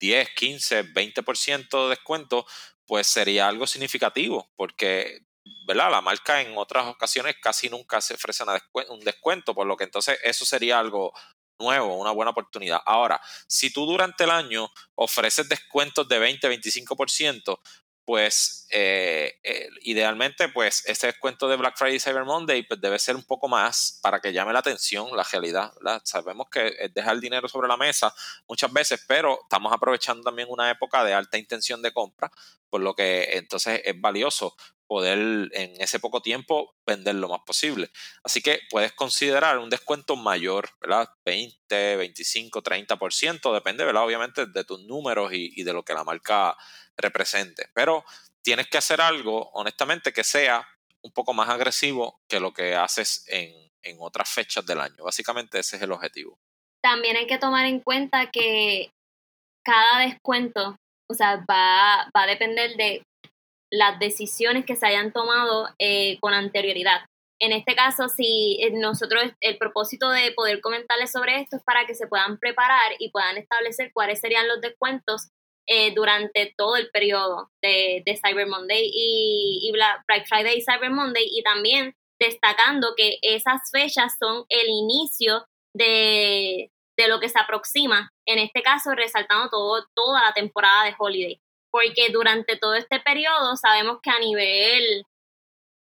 [0.00, 2.46] 10, 15, 20% de descuento,
[2.86, 5.20] pues sería algo significativo, porque,
[5.66, 5.90] ¿verdad?
[5.90, 8.44] La marca en otras ocasiones casi nunca se ofrece
[8.88, 11.12] un descuento, por lo que entonces eso sería algo
[11.58, 12.80] nuevo, una buena oportunidad.
[12.84, 17.58] Ahora, si tú durante el año ofreces descuentos de 20, 25%,
[18.04, 23.14] pues eh, eh, idealmente pues ese descuento de Black Friday Cyber Monday pues, debe ser
[23.16, 25.72] un poco más para que llame la atención la realidad.
[26.04, 28.12] Sabemos que es dejar dinero sobre la mesa
[28.48, 32.30] muchas veces, pero estamos aprovechando también una época de alta intención de compra,
[32.68, 34.56] por lo que entonces es valioso
[34.88, 37.90] poder en ese poco tiempo vender lo más posible.
[38.24, 41.08] Así que puedes considerar un descuento mayor, ¿verdad?
[41.24, 44.04] 20, 25, 30%, depende, ¿verdad?
[44.04, 46.56] Obviamente de tus números y de lo que la marca
[46.96, 47.68] represente.
[47.74, 48.04] Pero
[48.42, 50.66] tienes que hacer algo, honestamente, que sea
[51.02, 55.04] un poco más agresivo que lo que haces en, otras fechas del año.
[55.04, 56.38] Básicamente ese es el objetivo.
[56.82, 58.90] También hay que tomar en cuenta que
[59.64, 60.76] cada descuento,
[61.10, 63.02] o sea, va, va a depender de
[63.72, 67.06] las decisiones que se hayan tomado eh, con anterioridad.
[67.40, 71.86] En este caso, si eh, nosotros, el propósito de poder comentarles sobre esto es para
[71.86, 75.28] que se puedan preparar y puedan establecer cuáles serían los descuentos
[75.66, 81.42] eh, durante todo el periodo de, Cyber Monday y, Black Friday y Cyber Monday y
[81.42, 88.38] también destacando que esas fechas son el inicio de, de lo que se aproxima, en
[88.38, 93.98] este caso resaltando todo, toda la temporada de Holiday, porque durante todo este periodo sabemos
[94.02, 95.04] que a nivel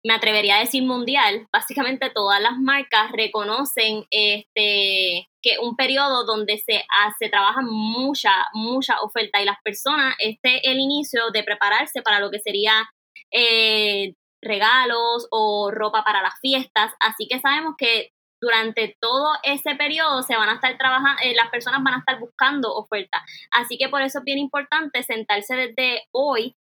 [0.03, 6.59] me atrevería a decir mundial, básicamente todas las marcas reconocen este que un periodo donde
[6.59, 12.01] se, hace, trabaja mucha, mucha oferta y las personas, este es el inicio de prepararse
[12.03, 12.91] para lo que sería
[13.31, 18.11] eh, regalos o ropa para las fiestas, así que sabemos que
[18.41, 22.19] durante todo ese periodo se van a estar trabajando, eh, las personas van a estar
[22.19, 23.21] buscando ofertas.
[23.51, 26.55] Así que por eso es bien importante sentarse desde hoy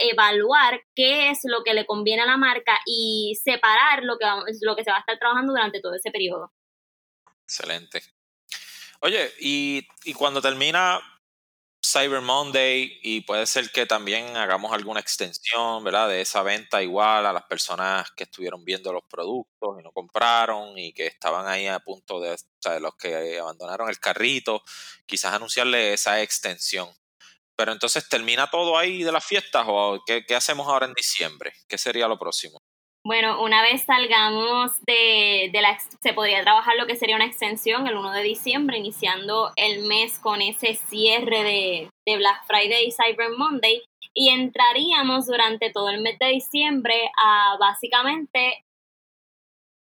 [0.00, 4.26] evaluar qué es lo que le conviene a la marca y separar lo que,
[4.62, 6.52] lo que se va a estar trabajando durante todo ese periodo.
[7.44, 8.02] Excelente.
[9.00, 11.00] Oye, y, y cuando termina
[11.86, 16.08] Cyber Monday y puede ser que también hagamos alguna extensión, ¿verdad?
[16.08, 20.76] De esa venta igual a las personas que estuvieron viendo los productos y no compraron
[20.78, 24.62] y que estaban ahí a punto de, o sea, los que abandonaron el carrito,
[25.06, 26.88] quizás anunciarle esa extensión.
[27.56, 31.52] Pero entonces termina todo ahí de las fiestas o qué, hacemos ahora en diciembre?
[31.68, 32.58] ¿Qué sería lo próximo?
[33.04, 35.78] Bueno, una vez salgamos de, de, la...
[35.78, 40.18] Se podría trabajar lo que sería una extensión el 1 de diciembre, iniciando el mes
[40.18, 43.82] con ese cierre de, de Black Friday y Cyber Monday.
[44.12, 48.64] Y entraríamos durante todo el mes de diciembre a básicamente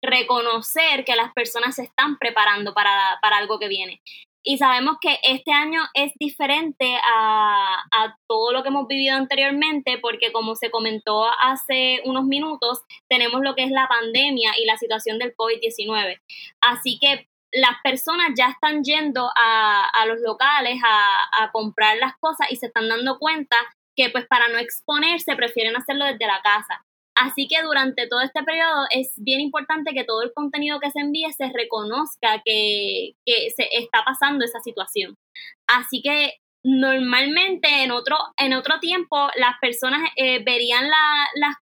[0.03, 4.01] reconocer que las personas se están preparando para, para algo que viene
[4.47, 7.83] y sabemos que este año es diferente a,
[8.27, 13.55] todo lo que hemos vivido anteriormente porque como se comentó hace unos minutos, tenemos lo
[13.55, 16.21] que es la pandemia y la situación del COVID-19.
[16.61, 22.51] Así que las personas ya están yendo a, los locales a, a, comprar las cosas
[22.51, 23.55] y se están dando cuenta
[23.95, 26.85] que pues para no exponerse prefieren hacerlo desde la casa.
[27.15, 30.99] Así que durante todo este periodo es bien importante que todo el contenido que se
[30.99, 35.17] envíe se reconozca que, que se está pasando esa situación.
[35.67, 36.33] Así que
[36.67, 40.89] normalmente en otro, en otro tiempo las personas eh, verían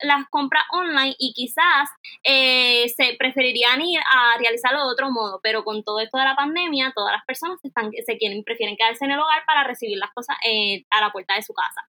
[0.00, 1.90] las compras online y quizás
[2.24, 6.34] eh, se preferirían ir a realizarlo de otro modo, pero con todo esto de la
[6.34, 10.14] pandemia, todas las personas están, se quieren, prefieren quedarse en el hogar para recibir las
[10.14, 11.82] cosas eh, a la puerta de su casa.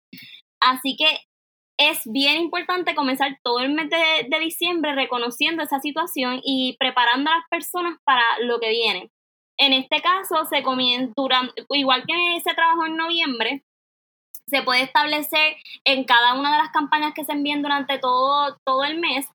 [0.59, 1.21] Así que
[1.79, 7.37] es bien importante comenzar todo el mes de, diciembre reconociendo esa situación y preparando a
[7.37, 9.11] las personas para lo que viene.
[9.59, 11.12] En este caso, se comienza
[11.71, 13.65] igual que se trabajó en noviembre,
[14.47, 18.85] se puede establecer en cada una de las campañas que se envíen durante todo, todo
[18.85, 19.27] el mes,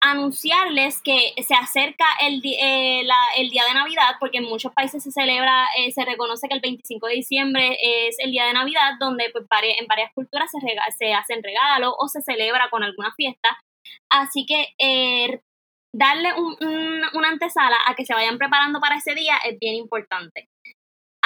[0.00, 3.06] anunciarles que se acerca el, eh,
[3.38, 6.60] el día de Navidad, porque en muchos países se celebra, eh, se reconoce que el
[6.60, 9.44] 25 de diciembre es el día de Navidad, donde pues,
[9.78, 13.58] en varias culturas se, hacen regalos o se celebra con alguna fiesta.
[14.10, 15.40] Así que eh,
[15.92, 20.48] darle una antesala a que se vayan preparando para ese día es bien importante.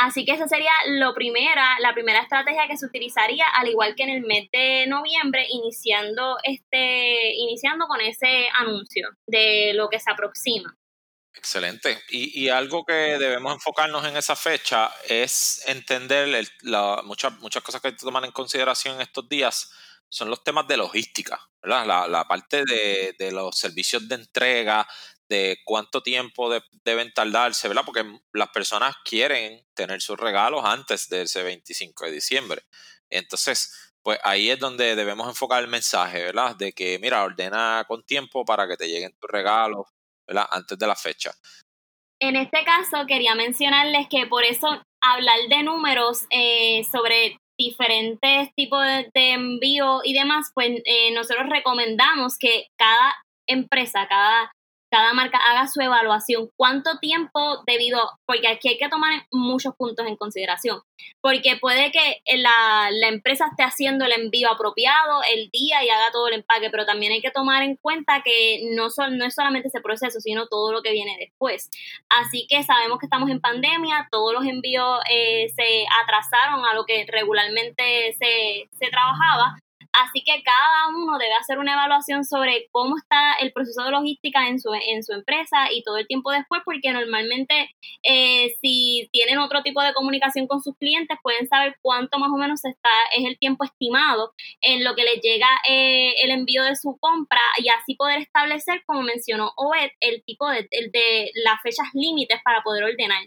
[0.02, 4.04] Así que esa sería lo primera, la primera estrategia que se utilizaría, al igual que
[4.04, 10.10] en el mes de noviembre, iniciando este, iniciando con ese anuncio de lo que se
[10.10, 10.74] aproxima.
[11.34, 12.02] Excelente.
[12.08, 16.48] Y, algo que debemos enfocarnos en esa fecha es entender
[17.04, 19.70] muchas, cosas que hay que tomar en consideración en estos días
[20.08, 22.08] son los temas de logística, ¿verdad?
[22.08, 24.88] La, parte de, los servicios de entrega,
[25.30, 26.50] de cuánto tiempo
[26.84, 27.84] deben tardarse, ¿verdad?
[27.86, 32.62] Porque las personas quieren tener sus regalos antes de ese 25 de diciembre.
[33.08, 36.56] Entonces, pues ahí es donde debemos enfocar el mensaje, ¿verdad?
[36.56, 39.86] De que, mira, ordena con tiempo para que te lleguen tus regalos,
[40.26, 40.46] ¿verdad?
[40.50, 41.32] Antes de la fecha.
[42.20, 48.82] En este caso, quería mencionarles que por eso hablar de números eh, sobre diferentes tipos
[48.82, 53.14] de, envío y demás, pues eh, nosotros recomendamos que cada
[53.46, 54.50] empresa, cada
[54.90, 56.50] cada marca haga su evaluación.
[56.56, 57.98] ¿Cuánto tiempo debido?
[58.26, 60.80] Porque aquí hay que tomar muchos puntos en consideración.
[61.20, 66.28] Porque puede que la, empresa esté haciendo el envío apropiado el día y haga todo
[66.28, 69.68] el empaque, pero también hay que tomar en cuenta que no, son, no es solamente
[69.68, 71.70] ese proceso, sino todo lo que viene después.
[72.08, 76.84] Así que sabemos que estamos en pandemia, todos los envíos eh, se atrasaron a lo
[76.84, 79.58] que regularmente se, se trabajaba.
[79.92, 84.48] Así que cada uno debe hacer una evaluación sobre cómo está el proceso de logística
[84.48, 87.70] en su, en su empresa y todo el tiempo después, porque normalmente
[88.02, 92.36] eh, si tienen otro tipo de comunicación con sus clientes, pueden saber cuánto más o
[92.36, 96.76] menos está, es el tiempo estimado en lo que les llega eh, el envío de
[96.76, 101.88] su compra y así poder establecer, como mencionó Oed, el tipo de, de las fechas
[101.94, 103.22] límites para poder ordenar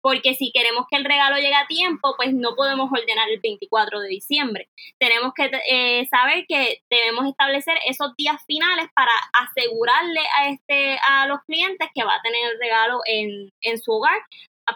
[0.00, 4.00] porque si queremos que el regalo llegue a tiempo, pues no podemos ordenar el 24
[4.00, 4.68] de diciembre.
[4.98, 11.26] Tenemos que eh, saber que debemos establecer esos días finales para asegurarle a, este, a
[11.26, 14.20] los clientes que va a tener el regalo en, su hogar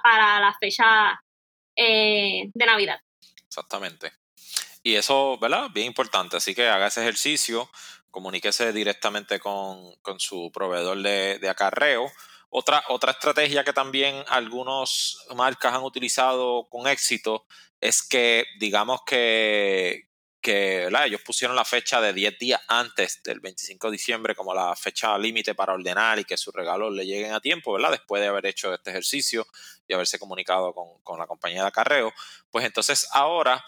[0.03, 1.23] para la fecha
[1.77, 3.01] eh, de Navidad.
[3.47, 4.13] Exactamente.
[4.83, 5.71] Y eso, ¿verdad?
[5.73, 6.37] Bien importante.
[6.37, 7.71] Así que haga ese ejercicio,
[8.11, 12.11] comuníquese directamente con, su proveedor de, de acarreo
[12.51, 17.47] otra, otra estrategia que también algunas marcas han utilizado con éxito
[17.81, 20.09] es que, digamos que,
[20.41, 24.75] que ellos pusieron la fecha de 10 días antes del 25 de diciembre como la
[24.77, 27.91] fecha límite para ordenar y que sus regalos le lleguen a tiempo, ¿verdad?
[27.91, 29.47] Después de haber hecho este ejercicio
[29.87, 32.15] y haberse comunicado con, la compañía de acarreo.
[32.51, 33.63] Pues entonces ahora,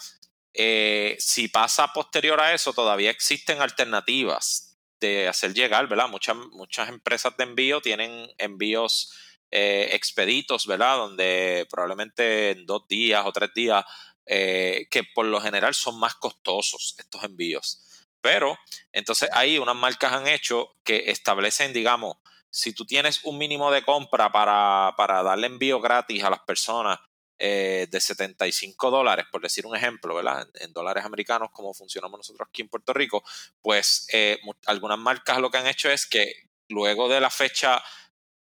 [0.54, 4.69] eh, si pasa posterior a eso, todavía existen alternativas
[5.00, 6.08] de hacer llegar, ¿verdad?
[6.08, 9.12] Muchas, muchas empresas de envío tienen envíos
[9.50, 10.96] eh, expeditos, ¿verdad?
[10.98, 13.84] Donde probablemente en dos días o tres días,
[14.26, 18.06] eh, que por lo general son más costosos estos envíos.
[18.20, 18.56] Pero
[18.92, 22.18] entonces ahí unas marcas han hecho que establecen, digamos,
[22.50, 26.98] si tú tienes un mínimo de compra para, para darle envío gratis a las personas
[27.42, 30.46] eh, de 75 dólares, por decir un ejemplo, ¿verdad?
[30.56, 33.24] En, dólares americanos, como funcionamos nosotros aquí en Puerto Rico,
[33.62, 37.82] pues eh, algunas marcas lo que han hecho es que luego de la fecha,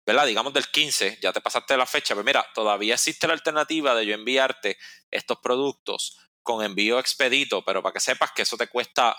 [0.05, 0.25] ¿verdad?
[0.25, 3.95] Digamos del 15, ya te pasaste la fecha, pero pues mira, todavía existe la alternativa
[3.95, 4.77] de yo enviarte
[5.09, 9.15] estos productos con envío expedito, pero para que sepas que eso te cuesta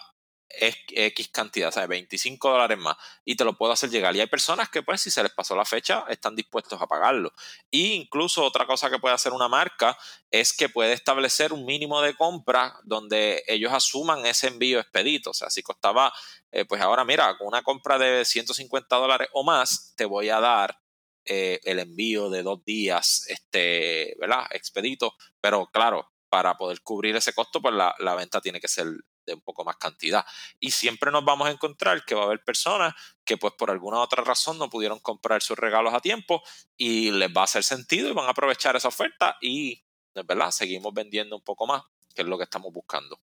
[0.51, 1.89] X cantidad, ¿sabes?
[1.89, 4.15] 25 dólares más y te lo puedo hacer llegar.
[4.17, 7.33] Y hay personas que, pues, si se les pasó la fecha, están dispuestos a pagarlo.
[7.71, 9.97] Y incluso otra cosa que puede hacer una marca
[10.31, 15.31] es que puede establecer un mínimo de compra donde ellos asuman ese envío expedito.
[15.31, 16.13] O sea, si costaba,
[16.53, 20.41] eh, pues ahora mira, con una compra de 150 dólares o más, te voy a
[20.41, 20.81] dar
[21.25, 24.47] eh, el envío de dos días, este, ¿verdad?
[24.51, 28.87] Expedito, pero claro, para poder cubrir ese costo, pues la, la venta tiene que ser
[29.27, 30.25] de un poco más cantidad.
[30.59, 34.01] Y siempre nos vamos a encontrar que va a haber personas que pues por alguna
[34.01, 36.43] otra razón no pudieron comprar sus regalos a tiempo
[36.77, 39.83] y les va a hacer sentido y van a aprovechar esa oferta y,
[40.15, 40.51] ¿verdad?
[40.51, 41.83] Seguimos vendiendo un poco más,
[42.15, 43.21] que es lo que estamos buscando.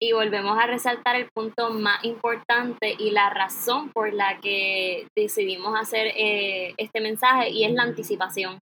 [0.00, 5.74] Y volvemos a resaltar el punto más importante y la razón por la que decidimos
[5.76, 8.60] hacer eh, este mensaje y es la anticipación.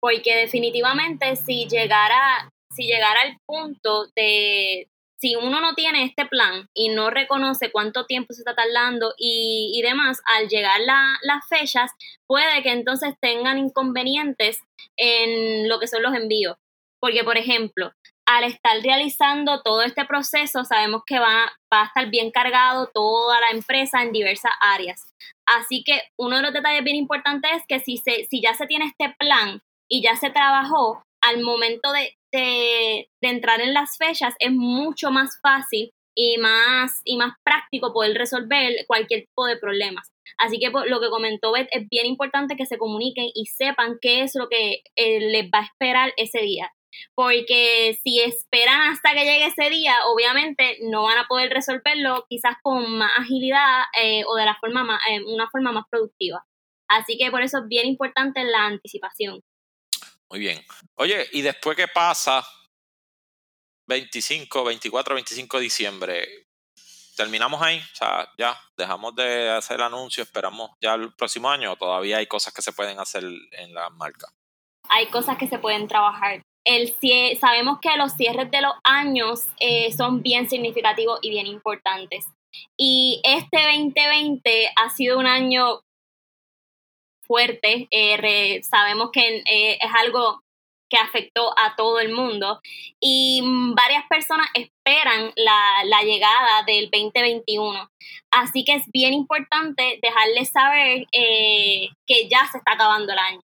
[0.00, 4.88] Porque definitivamente si llegara, si llegara al punto de,
[5.22, 9.80] si uno no tiene este plan y no reconoce cuánto tiempo se está tardando y,
[9.84, 11.92] demás, al llegar las fechas,
[12.26, 14.58] puede que entonces tengan inconvenientes
[14.96, 16.56] en lo que son los envíos.
[17.00, 17.92] Porque, por ejemplo,
[18.26, 23.40] al estar realizando todo este proceso, sabemos que va, va a estar bien cargado toda
[23.40, 25.14] la empresa en diversas áreas.
[25.46, 28.66] Así que uno de los detalles bien importantes es que si, se, si ya se
[28.66, 34.34] tiene este plan y ya se trabajó, al momento de, de, entrar en las fechas
[34.38, 40.10] es mucho más fácil y más, y más práctico poder resolver cualquier tipo de problemas.
[40.38, 44.22] Así que lo que comentó Beth es bien importante que se comuniquen y sepan qué
[44.22, 46.72] es lo que eh, les va a esperar ese día
[47.14, 52.56] porque si esperan hasta que llegue ese día, obviamente no van a poder resolverlo quizás
[52.62, 56.44] con más agilidad eh, o de la forma eh, una forma más productiva.
[56.88, 59.40] Así que por eso es bien importante la anticipación.
[60.32, 60.64] Muy bien.
[60.96, 62.44] Oye, ¿y después qué pasa?
[63.86, 66.28] 25, 24, 25 de diciembre.
[67.16, 67.78] ¿Terminamos ahí?
[67.78, 72.26] O sea, ya, dejamos de hacer el anuncio, esperamos ya el próximo año todavía hay
[72.26, 74.26] cosas que se pueden hacer en la marca?
[74.88, 76.94] Hay cosas que se pueden trabajar el,
[77.40, 82.26] sabemos que los cierres de los años eh, son bien significativos y bien importantes.
[82.76, 85.80] Y este 2020 ha sido un año
[87.32, 87.88] fuerte.
[87.90, 90.42] Eh, sabemos que eh, es algo
[90.90, 92.60] que afectó a todo el mundo
[93.00, 93.40] y
[93.74, 97.88] varias personas esperan la, llegada del 2021.
[98.30, 103.40] Así que es bien importante dejarles saber que ya se está acabando el año.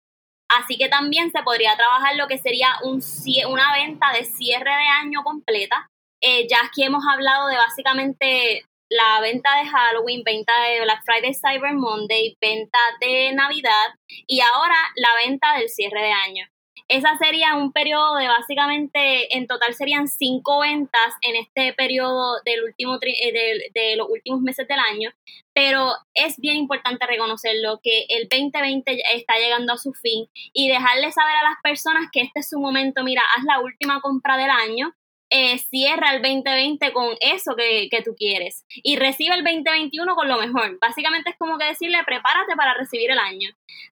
[0.48, 3.02] Así que también se podría trabajar lo que sería un,
[3.48, 5.88] una venta de cierre de año completa.
[6.24, 11.34] Eh, ya aquí hemos hablado de básicamente la venta de Halloween, venta de Black Friday,
[11.34, 13.94] Cyber Monday, venta de Navidad
[14.26, 16.46] y ahora la venta del cierre de año.
[16.88, 22.64] Esa sería un periodo de básicamente, en total serían cinco ventas en este periodo del
[22.64, 25.10] último eh, de, de, los últimos meses del año,
[25.54, 31.10] pero es bien importante reconocerlo que el 2020 está llegando a su fin y dejarle
[31.12, 34.50] saber a las personas que este es su momento, mira, haz la última compra del
[34.50, 34.94] año
[35.34, 40.38] eh, cierra el 2020 con eso que, tú quieres y recibe el 2021 con lo
[40.38, 40.78] mejor.
[40.78, 43.48] Básicamente es como que decirle, prepárate para recibir el año.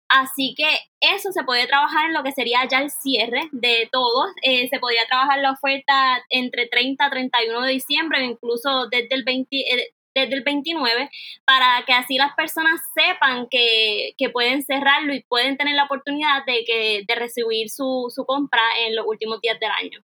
[0.09, 0.69] Así que
[1.01, 4.27] eso se puede trabajar en lo que sería ya el cierre de todos.
[4.43, 9.25] Eh, se podría trabajar la oferta entre 30 a 31 de diciembre, incluso desde el
[9.25, 11.09] 20, eh, desde el 29
[11.47, 16.65] para que así las personas sepan que, pueden cerrarlo y pueden tener la oportunidad de,
[16.67, 20.05] que, de recibir su, su compra en los últimos días del año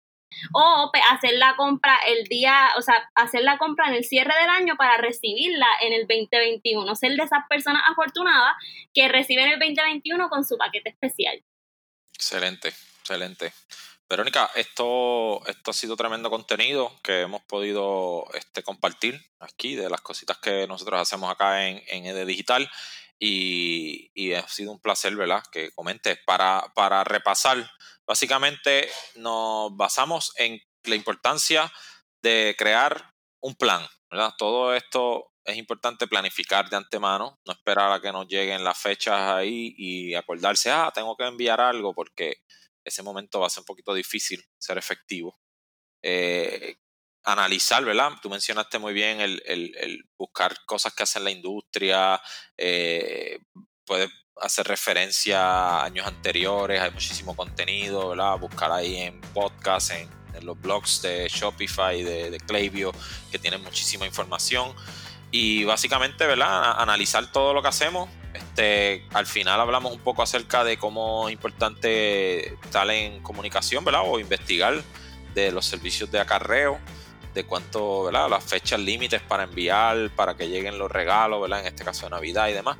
[0.54, 4.50] o hacer la compra el día, o sea, hacer la compra en el cierre del
[4.50, 8.56] año para recibirla en el 2021, ser de esas personas afortunadas
[8.94, 11.44] que reciben el 2021 con su paquete especial.
[12.14, 13.54] Excelente, excelente.
[14.10, 20.02] Verónica, esto, esto ha sido tremendo contenido que hemos podido este, compartir aquí de las
[20.02, 22.68] cositas que nosotros hacemos acá en, en ED Digital
[23.20, 25.44] y, y, ha sido un placer, ¿verdad?
[25.52, 26.18] Que comentes.
[26.26, 27.70] Para, para repasar,
[28.10, 31.72] básicamente nos basamos en la importancia
[32.24, 34.34] de crear un plan, ¿verdad?
[34.36, 39.20] Todo esto es importante planificar de antemano, no esperar a que nos lleguen las fechas
[39.20, 42.38] ahí y acordarse, ah, tengo que enviar algo porque
[42.84, 45.40] ese momento va a ser un poquito difícil ser efectivo.
[46.02, 46.78] Eh,
[47.26, 48.14] analizar, ¿verdad?
[48.24, 52.20] Tú mencionaste muy bien el, buscar cosas que hace la industria,
[52.58, 53.38] eh,
[53.86, 54.10] puedes
[54.42, 58.38] hacer referencia a años anteriores, hay muchísimo contenido, ¿verdad?
[58.38, 60.10] Buscar ahí en podcast, en,
[60.42, 62.92] los blogs de Shopify, de, de
[63.30, 64.74] que tienen muchísima información.
[65.32, 66.80] Y básicamente, ¿verdad?
[66.80, 68.10] Analizar todo lo que hacemos.
[68.34, 74.04] Este, al final hablamos un poco acerca de cómo es importante estar en comunicación, ¿verdad?
[74.06, 74.82] O investigar
[75.34, 76.80] de los servicios de acarreo
[77.34, 78.30] de cuánto, ¿verdad?
[78.30, 81.62] Las fechas límites para enviar, para que lleguen los regalos, ¿verdad?
[81.62, 82.78] En este caso de Navidad y demás.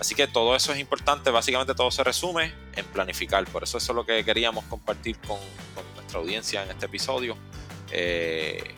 [0.00, 3.44] Así que todo eso es importante, básicamente todo se resume en planificar.
[3.44, 5.38] Por eso eso es lo que queríamos compartir con,
[5.94, 7.36] nuestra audiencia en este episodio.
[7.92, 8.74] Eh,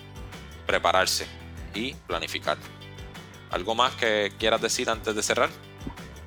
[0.66, 1.27] prepararse
[1.75, 2.59] y planificar.
[3.51, 5.51] ¿Algo más que quieras decir antes de cerrar?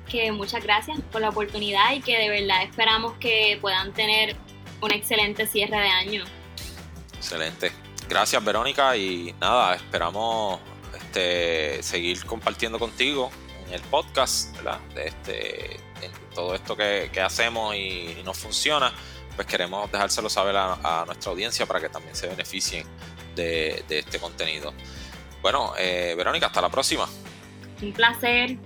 [0.06, 4.36] que muchas gracias por la oportunidad y que de verdad esperamos que puedan tener
[4.80, 6.24] un excelente cierre de año.
[7.16, 7.72] Excelente.
[8.08, 10.60] Gracias Verónica y nada, esperamos
[10.94, 13.32] este, seguir compartiendo contigo
[13.66, 14.80] en el podcast, ¿verdad?
[14.94, 18.92] De este, en todo esto que, hacemos y, no funciona,
[19.34, 22.86] pues queremos dejárselo saber a, nuestra audiencia para que también se beneficien
[23.34, 24.72] de, este contenido.
[25.42, 27.08] Bueno, eh, Verónica, hasta la próxima.
[27.82, 28.56] Un placer.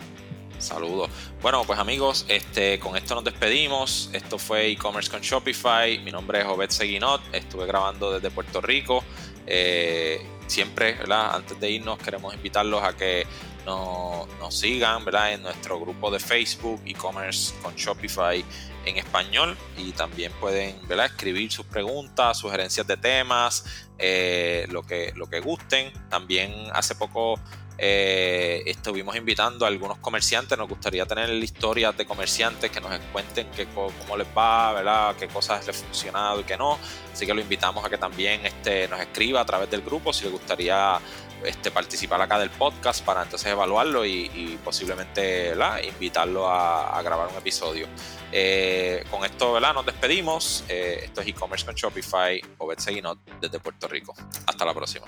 [0.59, 1.11] Saludos.
[1.41, 4.11] Bueno, pues amigos, este, con esto nos despedimos.
[4.13, 5.99] Esto fue e-commerce con Shopify.
[6.01, 7.23] Mi nombre es Obed Seguinot.
[7.33, 9.03] Estuve grabando desde Puerto Rico.
[9.47, 11.35] Eh, siempre, ¿verdad?
[11.35, 13.27] Antes de irnos, queremos invitarlos a que
[13.65, 15.33] nos, sigan, ¿verdad?
[15.33, 18.45] En nuestro grupo de Facebook, e-commerce con Shopify
[18.85, 19.57] en español.
[19.77, 21.07] Y también pueden, ¿verdad?
[21.07, 23.65] Escribir sus preguntas, sugerencias de temas,
[23.99, 25.93] eh, lo, que, lo que gusten.
[26.09, 27.39] También hace poco
[27.83, 33.49] eh, estuvimos invitando a algunos comerciantes, nos gustaría tener historias de comerciantes que nos cuenten
[33.57, 35.17] qué, cómo les va, ¿verdad?
[35.19, 36.79] qué cosas les ha funcionado y qué no.
[37.11, 40.25] Así que lo invitamos a que también este, nos escriba a través del grupo si
[40.27, 41.01] le gustaría
[41.45, 47.87] este, participar acá del podcast para entonces evaluarlo y, posiblemente invitarlo a, grabar un episodio.
[48.33, 50.65] Eh, con esto nos despedimos.
[50.69, 54.15] Eh, esto es e-commerce con Shopify, Obed Seguinot desde Puerto Rico.
[54.47, 55.07] Hasta la próxima.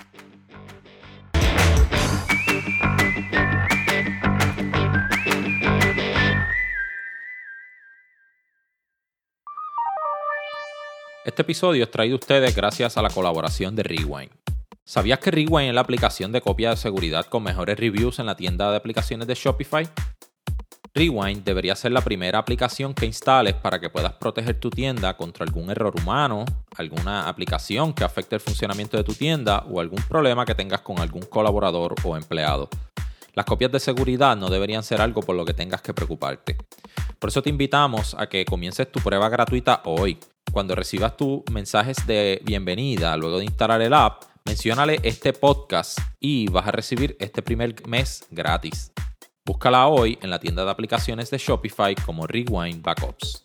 [11.25, 14.52] Este episodio es traído a ustedes gracias a la colaboración de Rewind.
[14.85, 18.35] ¿Sabías que Rewind es la aplicación de copia de seguridad con mejores reviews en la
[18.35, 19.87] tienda de aplicaciones de Shopify?
[20.93, 25.45] Rewind debería ser la primera aplicación que instales para que puedas proteger tu tienda contra
[25.45, 26.43] algún error humano,
[26.75, 30.99] alguna aplicación que afecte el funcionamiento de tu tienda o algún problema que tengas con
[30.99, 32.67] algún colaborador o empleado.
[33.35, 36.57] Las copias de seguridad no deberían ser algo por lo que tengas que preocuparte.
[37.19, 40.19] Por eso te invitamos a que comiences tu prueba gratuita hoy.
[40.51, 46.47] Cuando recibas tus mensajes de bienvenida luego de instalar el app, menciónale este podcast y
[46.47, 48.91] vas a recibir este primer mes gratis.
[49.45, 53.43] Búscala hoy en la tienda de aplicaciones de Shopify como Rewind Backups.